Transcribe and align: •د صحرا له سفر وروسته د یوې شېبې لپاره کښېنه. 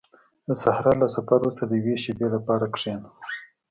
•د 0.47 0.49
صحرا 0.61 0.93
له 1.01 1.07
سفر 1.15 1.37
وروسته 1.39 1.63
د 1.65 1.71
یوې 1.81 1.95
شېبې 2.03 2.27
لپاره 2.35 2.65
کښېنه. 2.73 3.09